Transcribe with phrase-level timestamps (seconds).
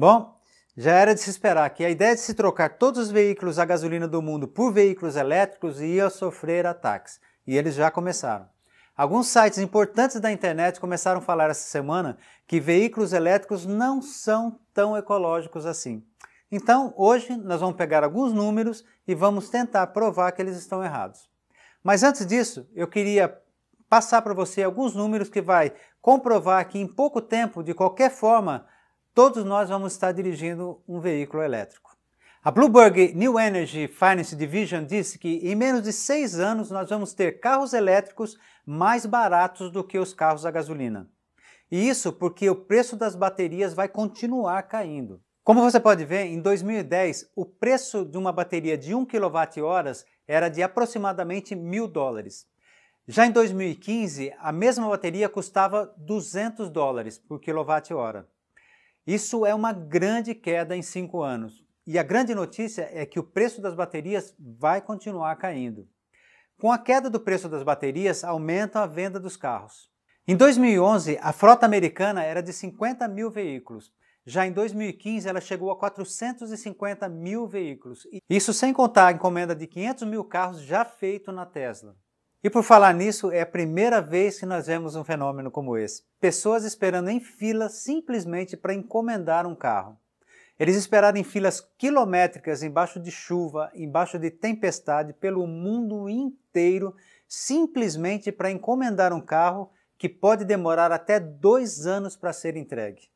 [0.00, 0.34] Bom,
[0.78, 3.66] já era de se esperar que a ideia de se trocar todos os veículos a
[3.66, 8.48] gasolina do mundo por veículos elétricos ia sofrer ataques, e eles já começaram.
[8.96, 12.16] Alguns sites importantes da internet começaram a falar essa semana
[12.46, 16.02] que veículos elétricos não são tão ecológicos assim.
[16.50, 21.28] Então, hoje nós vamos pegar alguns números e vamos tentar provar que eles estão errados.
[21.84, 23.38] Mas antes disso, eu queria
[23.86, 28.64] passar para você alguns números que vai comprovar que em pouco tempo, de qualquer forma,
[29.14, 31.90] todos nós vamos estar dirigindo um veículo elétrico.
[32.42, 37.12] A Bloomberg New Energy Finance Division disse que em menos de seis anos nós vamos
[37.12, 41.06] ter carros elétricos mais baratos do que os carros a gasolina.
[41.70, 45.20] E isso porque o preço das baterias vai continuar caindo.
[45.44, 50.48] Como você pode ver, em 2010 o preço de uma bateria de 1 kWh era
[50.48, 52.46] de aproximadamente mil dólares.
[53.06, 58.28] Já em 2015, a mesma bateria custava 200 dólares por quilowatt-hora.
[59.06, 61.64] Isso é uma grande queda em cinco anos.
[61.86, 65.88] E a grande notícia é que o preço das baterias vai continuar caindo.
[66.60, 69.90] Com a queda do preço das baterias, aumenta a venda dos carros.
[70.28, 73.90] Em 2011, a frota americana era de 50 mil veículos.
[74.26, 78.06] Já em 2015, ela chegou a 450 mil veículos.
[78.28, 81.96] Isso sem contar a encomenda de 500 mil carros já feito na Tesla.
[82.42, 86.04] E por falar nisso, é a primeira vez que nós vemos um fenômeno como esse.
[86.18, 89.98] Pessoas esperando em fila simplesmente para encomendar um carro.
[90.58, 96.94] Eles esperaram em filas quilométricas, embaixo de chuva, embaixo de tempestade, pelo mundo inteiro,
[97.28, 103.10] simplesmente para encomendar um carro que pode demorar até dois anos para ser entregue.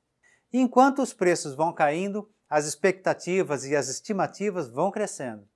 [0.52, 5.48] Enquanto os preços vão caindo, as expectativas e as estimativas vão crescendo.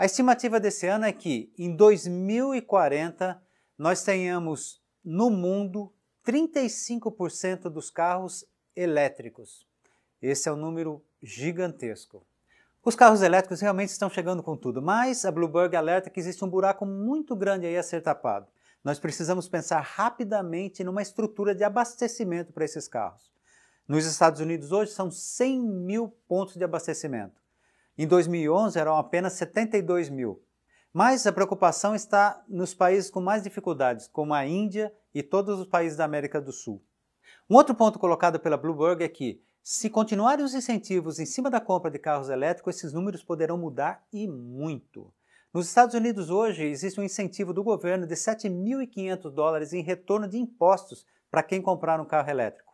[0.00, 3.38] A estimativa desse ano é que em 2040
[3.76, 5.92] nós tenhamos no mundo
[6.26, 9.68] 35% dos carros elétricos.
[10.22, 12.26] Esse é um número gigantesco.
[12.82, 16.48] Os carros elétricos realmente estão chegando com tudo, mas a Bloomberg alerta que existe um
[16.48, 18.46] buraco muito grande aí a ser tapado.
[18.82, 23.30] Nós precisamos pensar rapidamente numa estrutura de abastecimento para esses carros.
[23.86, 27.38] Nos Estados Unidos hoje são 100 mil pontos de abastecimento.
[28.02, 30.42] Em 2011 eram apenas 72 mil.
[30.90, 35.66] Mas a preocupação está nos países com mais dificuldades, como a Índia e todos os
[35.66, 36.82] países da América do Sul.
[37.48, 41.60] Um outro ponto colocado pela Bloomberg é que se continuarem os incentivos em cima da
[41.60, 45.12] compra de carros elétricos, esses números poderão mudar e muito.
[45.52, 50.38] Nos Estados Unidos hoje existe um incentivo do governo de 7.500 dólares em retorno de
[50.38, 52.72] impostos para quem comprar um carro elétrico.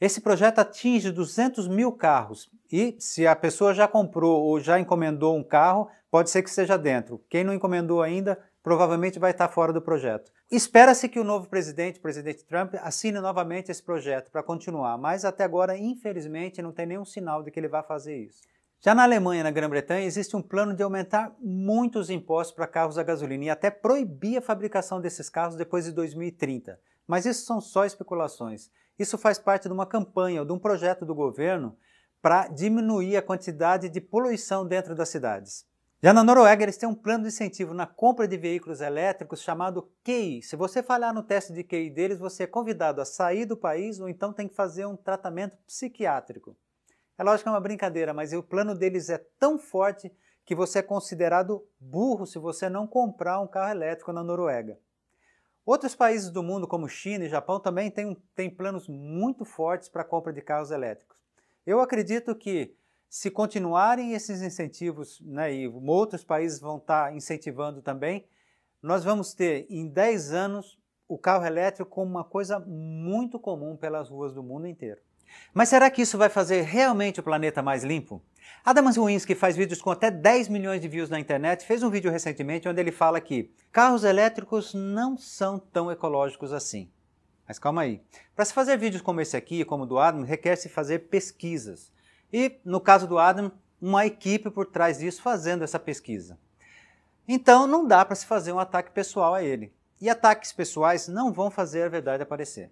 [0.00, 5.36] Esse projeto atinge 200 mil carros e, se a pessoa já comprou ou já encomendou
[5.36, 7.24] um carro, pode ser que esteja dentro.
[7.28, 10.30] Quem não encomendou ainda, provavelmente vai estar fora do projeto.
[10.50, 15.24] Espera-se que o novo presidente, o presidente Trump, assine novamente esse projeto para continuar, mas
[15.24, 18.40] até agora, infelizmente, não tem nenhum sinal de que ele vai fazer isso.
[18.82, 22.96] Já na Alemanha e na Grã-Bretanha, existe um plano de aumentar muitos impostos para carros
[22.96, 26.80] a gasolina e até proibir a fabricação desses carros depois de 2030.
[27.06, 28.70] Mas isso são só especulações.
[28.98, 31.76] Isso faz parte de uma campanha ou de um projeto do governo
[32.20, 35.64] para diminuir a quantidade de poluição dentro das cidades.
[36.02, 39.90] Já na Noruega, eles têm um plano de incentivo na compra de veículos elétricos chamado
[40.02, 40.42] QI.
[40.42, 44.00] Se você falhar no teste de QI deles, você é convidado a sair do país
[44.00, 46.56] ou então tem que fazer um tratamento psiquiátrico.
[47.18, 50.10] É lógico que é uma brincadeira, mas o plano deles é tão forte
[50.42, 54.78] que você é considerado burro se você não comprar um carro elétrico na Noruega.
[55.66, 60.00] Outros países do mundo, como China e Japão, também têm, têm planos muito fortes para
[60.00, 61.18] a compra de carros elétricos.
[61.66, 62.74] Eu acredito que
[63.08, 68.24] se continuarem esses incentivos, né, e outros países vão estar incentivando também,
[68.82, 70.78] nós vamos ter em 10 anos
[71.08, 75.00] o carro elétrico como uma coisa muito comum pelas ruas do mundo inteiro.
[75.52, 78.22] Mas será que isso vai fazer realmente o planeta mais limpo?
[78.64, 81.90] Adam Ruins, que faz vídeos com até 10 milhões de views na internet, fez um
[81.90, 86.90] vídeo recentemente onde ele fala que carros elétricos não são tão ecológicos assim.
[87.50, 88.00] Mas calma aí.
[88.36, 91.90] Para se fazer vídeos como esse aqui, como o do Adam, requer-se fazer pesquisas.
[92.32, 93.50] E, no caso do Adam,
[93.82, 96.38] uma equipe por trás disso fazendo essa pesquisa.
[97.26, 99.74] Então, não dá para se fazer um ataque pessoal a ele.
[100.00, 102.70] E ataques pessoais não vão fazer a verdade aparecer.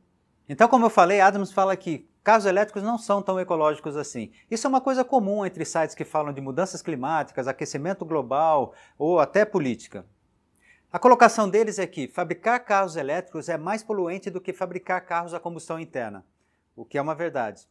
[0.49, 4.31] Então, como eu falei, Adams fala que carros elétricos não são tão ecológicos assim.
[4.49, 9.19] Isso é uma coisa comum entre sites que falam de mudanças climáticas, aquecimento global ou
[9.19, 10.07] até política.
[10.91, 15.35] A colocação deles é que fabricar carros elétricos é mais poluente do que fabricar carros
[15.35, 16.25] a combustão interna,
[16.75, 17.69] o que é uma verdade.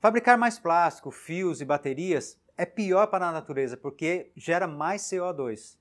[0.00, 5.76] Fabricar mais plástico, fios e baterias é pior para a natureza porque gera mais CO2.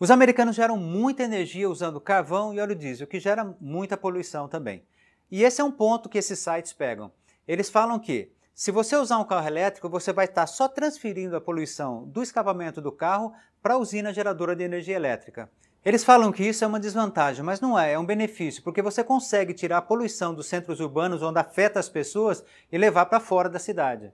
[0.00, 4.86] Os americanos geram muita energia usando carvão e óleo diesel, que gera muita poluição também.
[5.30, 7.12] E esse é um ponto que esses sites pegam.
[7.46, 11.40] Eles falam que Se você usar um carro elétrico, você vai estar só transferindo a
[11.40, 15.50] poluição do escapamento do carro para a usina geradora de energia elétrica.
[15.84, 19.02] Eles falam que isso é uma desvantagem, mas não é, é um benefício, porque você
[19.02, 23.48] consegue tirar a poluição dos centros urbanos onde afeta as pessoas e levar para fora
[23.48, 24.12] da cidade.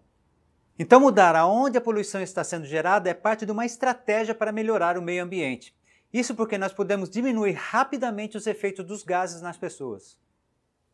[0.78, 4.96] Então, mudar aonde a poluição está sendo gerada é parte de uma estratégia para melhorar
[4.96, 5.76] o meio ambiente.
[6.10, 10.16] Isso porque nós podemos diminuir rapidamente os efeitos dos gases nas pessoas.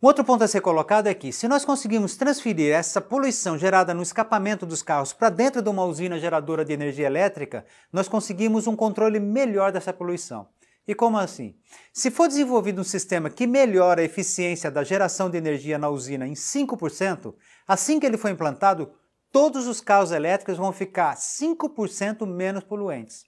[0.02, 3.94] Um outro ponto a ser colocado é que, se nós conseguimos transferir essa poluição gerada
[3.94, 8.66] no escapamento dos carros para dentro de uma usina geradora de energia elétrica, nós conseguimos
[8.66, 10.48] um controle melhor dessa poluição.
[10.86, 11.56] E como assim?
[11.92, 16.26] Se for desenvolvido um sistema que melhora a eficiência da geração de energia na usina
[16.26, 17.34] em 5%,
[17.66, 18.92] assim que ele for implantado,
[19.32, 23.24] todos os carros elétricos vão ficar 5% menos poluentes.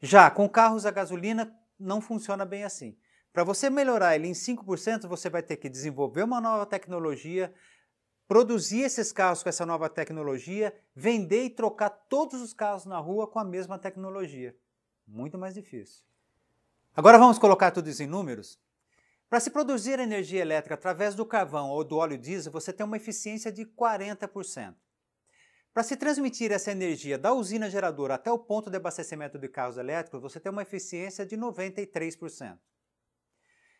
[0.00, 2.96] Já com carros a gasolina, não funciona bem assim.
[3.32, 7.52] Para você melhorar ele em 5%, você vai ter que desenvolver uma nova tecnologia,
[8.26, 13.26] produzir esses carros com essa nova tecnologia, vender e trocar todos os carros na rua
[13.26, 14.56] com a mesma tecnologia.
[15.06, 16.09] Muito mais difícil.
[16.94, 18.58] Agora vamos colocar tudo isso em números?
[19.28, 22.96] Para se produzir energia elétrica através do carvão ou do óleo diesel, você tem uma
[22.96, 24.74] eficiência de 40%.
[25.72, 29.76] Para se transmitir essa energia da usina geradora até o ponto de abastecimento de carros
[29.76, 32.58] elétricos, você tem uma eficiência de 93%.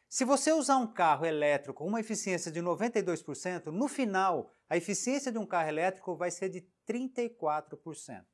[0.08, 5.32] Se você usar um carro elétrico com uma eficiência de 92%, no final, a eficiência
[5.32, 8.24] de um carro elétrico vai ser de 34%.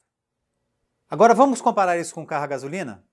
[1.09, 3.07] Agora vamos comparar isso com um carro a gasolina?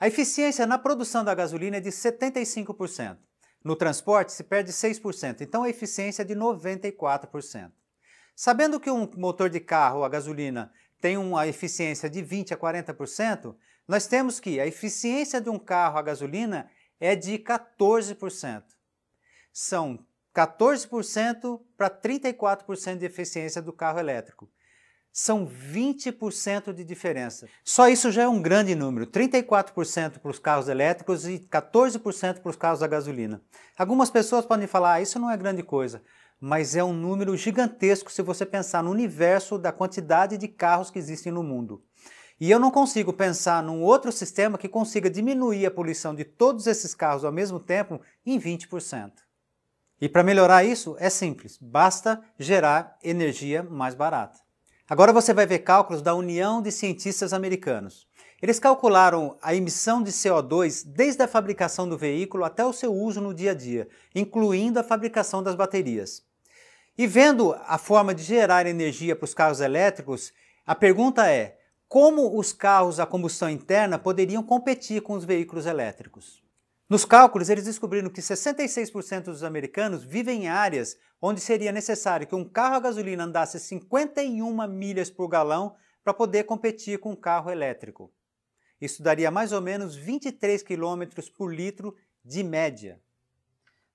[0.00, 3.18] A eficiência na produção da gasolina é de 75%.
[3.64, 7.72] No transporte se perde 6%, então a eficiência é de 94%.
[8.36, 13.56] Sabendo que um motor de carro a gasolina tem uma eficiência de 20 a 40%,
[13.88, 18.62] nós temos que a eficiência de um carro a gasolina é de 14%.
[19.52, 24.48] São 14% para 34% de eficiência do carro elétrico.
[25.12, 27.48] São 20% de diferença.
[27.64, 32.50] Só isso já é um grande número: 34% para os carros elétricos e 14% para
[32.50, 33.42] os carros a gasolina.
[33.76, 36.02] Algumas pessoas podem falar, ah, isso não é grande coisa
[36.40, 40.98] mas é um número gigantesco se você pensar no universo da quantidade de carros que
[40.98, 41.82] existem no mundo.
[42.40, 46.68] E eu não consigo pensar num outro sistema que consiga diminuir a poluição de todos
[46.68, 49.12] esses carros ao mesmo tempo em 20%.
[50.00, 54.38] E para melhorar isso é simples, basta gerar energia mais barata.
[54.90, 58.06] Agora você vai ver cálculos da União de Cientistas Americanos.
[58.40, 63.20] Eles calcularam a emissão de CO2 desde a fabricação do veículo até o seu uso
[63.20, 66.22] no dia a dia, incluindo a fabricação das baterias.
[66.96, 70.32] E vendo a forma de gerar energia para os carros elétricos,
[70.66, 76.42] a pergunta é: como os carros a combustão interna poderiam competir com os veículos elétricos?
[76.88, 82.34] Nos cálculos, eles descobriram que 66% dos americanos vivem em áreas onde seria necessário que
[82.34, 87.50] um carro a gasolina andasse 51 milhas por galão para poder competir com um carro
[87.50, 88.10] elétrico.
[88.80, 91.04] Isso daria mais ou menos 23 km
[91.36, 91.94] por litro
[92.24, 92.98] de média.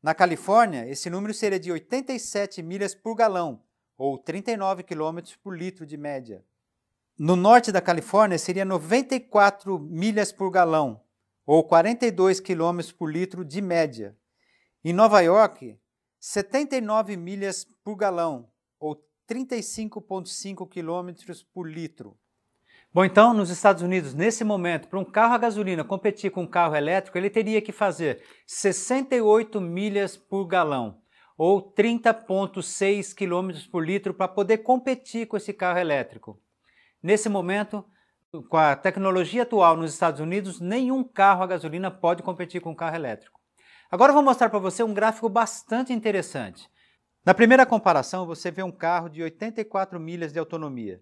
[0.01, 3.63] Na Califórnia, esse número seria de 87 milhas por galão,
[3.97, 6.43] ou 39 km por litro de média.
[7.17, 11.02] No norte da Califórnia, seria 94 milhas por galão,
[11.45, 14.17] ou 42 km por litro de média.
[14.83, 15.77] Em Nova York,
[16.19, 18.49] 79 milhas por galão,
[18.79, 22.17] ou 35,5 km por litro.
[22.93, 26.47] Bom, então, nos Estados Unidos, nesse momento, para um carro a gasolina competir com um
[26.47, 31.01] carro elétrico, ele teria que fazer 68 milhas por galão,
[31.35, 36.39] ou 30,6 km por litro, para poder competir com esse carro elétrico.
[37.01, 37.83] Nesse momento,
[38.41, 42.75] com a tecnologia atual nos Estados Unidos, nenhum carro a gasolina pode competir com um
[42.75, 43.39] carro elétrico.
[43.91, 46.67] Agora eu vou mostrar para você um gráfico bastante interessante.
[47.23, 51.01] Na primeira comparação, você vê um carro de 84 milhas de autonomia.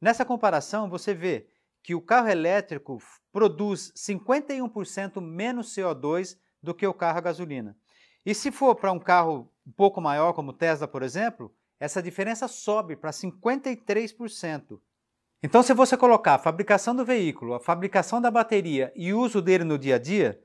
[0.00, 1.46] Nessa comparação, você vê
[1.82, 2.98] que o carro elétrico
[3.30, 7.76] produz 51% menos CO2 do que o carro a gasolina.
[8.24, 12.02] E se for para um carro um pouco maior, como o Tesla, por exemplo, essa
[12.02, 14.80] diferença sobe para 53%.
[15.42, 19.40] Então, se você colocar a fabricação do veículo, a fabricação da bateria e o uso
[19.40, 20.42] dele no dia a dia,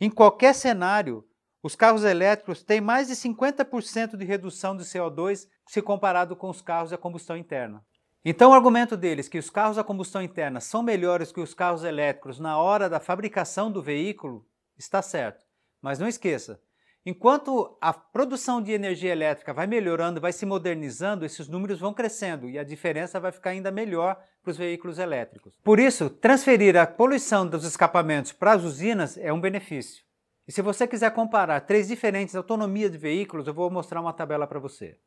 [0.00, 1.26] em qualquer cenário,
[1.62, 6.62] os carros elétricos têm mais de 50% de redução de CO2 se comparado com os
[6.62, 7.84] carros a combustão interna.
[8.24, 11.84] Então, o argumento deles que os carros a combustão interna são melhores que os carros
[11.84, 14.46] elétricos na hora da fabricação do veículo
[14.78, 15.44] está certo.
[15.82, 16.60] Mas não esqueça,
[17.06, 22.50] enquanto a produção de energia elétrica vai melhorando, vai se modernizando, esses números vão crescendo
[22.50, 25.56] e a diferença vai ficar ainda melhor para os veículos elétricos.
[25.62, 30.04] Por isso, transferir a poluição dos escapamentos para as usinas é um benefício.
[30.48, 34.46] E se você quiser comparar três diferentes autonomias de veículos, eu vou mostrar uma tabela
[34.46, 34.98] para você.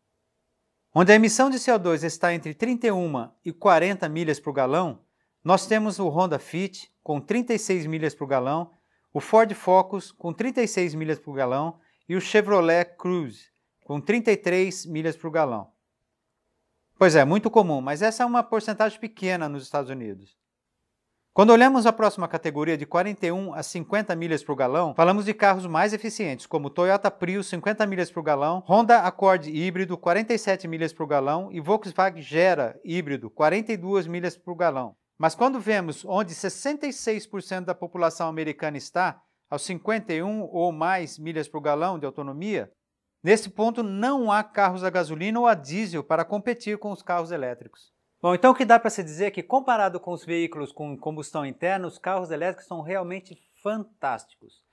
[0.96, 5.02] onde a emissão de CO2 está entre 31 e 40 milhas por galão,
[5.44, 8.72] nós temos o Honda Fit com 36 milhas por galão,
[9.14, 11.80] o Ford Focus com 36 milhas por galão
[12.10, 13.46] e o Chevrolet Cruze
[13.86, 15.72] com 33 milhas por galão.
[16.98, 20.38] Pois é, muito comum, mas essa é uma porcentagem pequena nos Estados Unidos.
[21.32, 25.68] Quando olhamos a próxima categoria de 41 a 50 milhas por galão, falamos de carros
[25.68, 31.08] mais eficientes, como Toyota Prius 50 milhas por galão, Honda Accord híbrido 47 milhas por
[31.08, 34.96] galão e Volkswagen Gera híbrido 42 milhas por galão.
[35.18, 41.62] Mas quando vemos onde 66% da população americana está, aos 51 ou mais milhas por
[41.62, 42.72] galão de autonomia,
[43.22, 47.32] Nesse ponto, não há carros a gasolina ou a diesel para competir com os carros
[47.32, 47.92] elétricos.
[48.22, 50.98] Bom, então o que dá para se dizer é que, comparado com os veículos com
[50.98, 54.64] combustão interna, os carros elétricos são realmente fantásticos.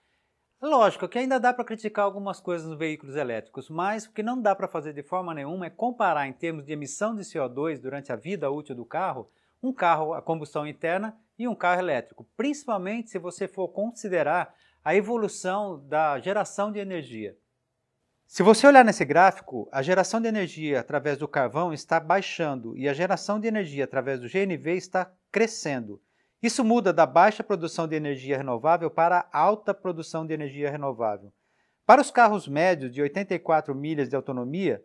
[0.62, 4.40] Lógico que ainda dá para criticar algumas coisas nos veículos elétricos, mas o que não
[4.40, 8.12] dá para fazer de forma nenhuma é comparar em termos de emissão de CO2 durante
[8.12, 9.28] a vida útil do carro,
[9.62, 14.54] um carro a combustão interna e um carro elétrico, principalmente se você for considerar
[14.86, 17.36] a evolução da geração de energia.
[18.24, 22.88] Se você olhar nesse gráfico, a geração de energia através do carvão está baixando e
[22.88, 26.00] a geração de energia através do GNV está crescendo.
[26.40, 31.32] Isso muda da baixa produção de energia renovável para a alta produção de energia renovável.
[31.84, 34.84] Para os carros médios de 84 milhas de autonomia,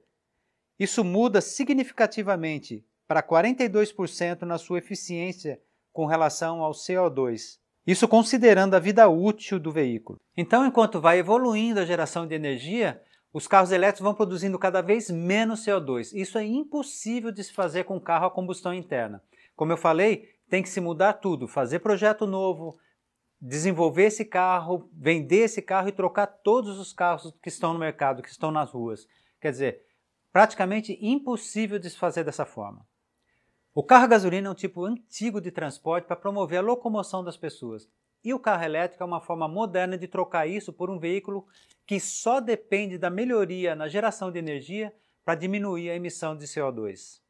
[0.79, 5.61] isso muda significativamente para 42% na sua eficiência
[5.93, 7.61] com relação ao CO2.
[7.85, 10.19] Isso considerando a vida útil do veículo.
[10.37, 13.01] Então, enquanto vai evoluindo a geração de energia,
[13.33, 16.13] os carros elétricos vão produzindo cada vez menos CO2.
[16.13, 19.23] Isso é impossível de se fazer com carro a combustão interna.
[19.55, 22.77] Como eu falei, tem que se mudar tudo, fazer projeto novo,
[23.39, 28.21] desenvolver esse carro, vender esse carro e trocar todos os carros que estão no mercado,
[28.21, 29.07] que estão nas ruas.
[29.39, 29.81] Quer dizer,
[30.31, 32.85] praticamente impossível de se fazer dessa forma.
[33.73, 37.37] O carro a gasolina é um tipo antigo de transporte para promover a locomoção das
[37.37, 37.89] pessoas.
[38.21, 41.47] E o carro elétrico é uma forma moderna de trocar isso por um veículo
[41.85, 47.21] que só depende da melhoria na geração de energia para diminuir a emissão de CO2.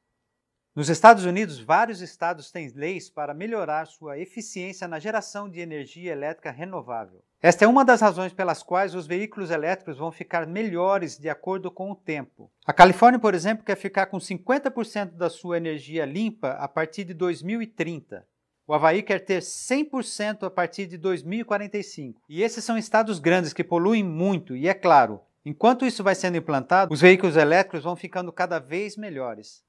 [0.74, 6.12] Nos Estados Unidos, vários estados têm leis para melhorar sua eficiência na geração de energia
[6.12, 7.24] elétrica renovável.
[7.44, 11.72] Esta é uma das razões pelas quais os veículos elétricos vão ficar melhores de acordo
[11.72, 12.52] com o tempo.
[12.64, 17.16] A Califórnia, por exemplo, quer ficar com 50% da sua energia limpa a partir de
[17.16, 18.24] 2030.
[18.68, 22.22] O Havaí quer ter 100% a partir de 2045.
[22.30, 26.38] E esses são estados grandes que poluem muito, e é claro, enquanto isso vai sendo
[26.38, 29.64] implantado, os veículos elétricos vão ficando cada vez melhores.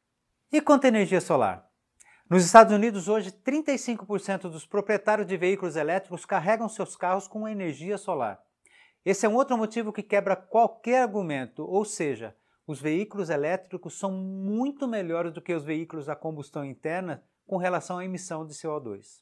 [0.53, 1.72] E quanto à energia solar?
[2.33, 7.99] Nos Estados Unidos, hoje, 35% dos proprietários de veículos elétricos carregam seus carros com energia
[7.99, 8.43] solar.
[9.05, 12.35] Esse é um outro motivo que quebra qualquer argumento, ou seja,
[12.67, 17.99] os veículos elétricos são muito melhores do que os veículos a combustão interna com relação
[17.99, 19.21] à emissão de CO2.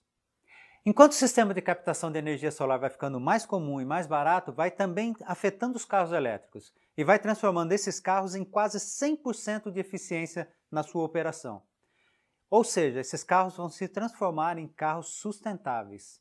[0.87, 4.53] Enquanto o sistema de captação de energia solar vai ficando mais comum e mais barato,
[4.53, 9.81] vai também afetando os carros elétricos e vai transformando esses carros em quase 100% de
[9.81, 11.69] eficiência na sua operação.
[12.51, 16.21] Ou seja, esses carros vão se transformar em carros sustentáveis.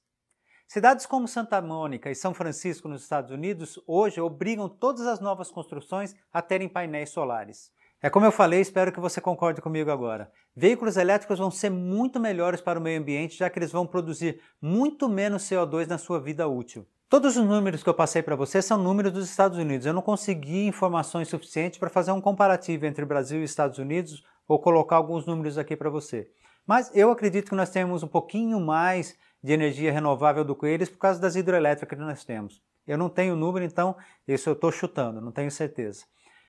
[0.67, 5.49] Cidades como Santa Mônica e São Francisco, nos Estados Unidos, hoje obrigam todas as novas
[5.49, 7.71] construções a terem painéis solares.
[7.99, 10.31] É como eu falei, espero que você concorde comigo agora.
[10.55, 14.39] Veículos elétricos vão ser muito melhores para o meio ambiente, já que eles vão produzir
[14.61, 16.87] muito menos CO2 na sua vida útil.
[17.09, 19.87] Todos os números que eu passei para você são números dos Estados Unidos.
[19.87, 24.59] Eu não consegui informações suficientes para fazer um comparativo entre Brasil e Estados Unidos ou
[24.59, 26.29] colocar alguns números aqui para você.
[26.65, 30.89] Mas eu acredito que nós temos um pouquinho mais de energia renovável do que eles
[30.89, 32.61] por causa das hidrelétricas que nós temos.
[32.85, 33.95] Eu não tenho número, então
[34.27, 36.03] isso eu estou chutando, não tenho certeza.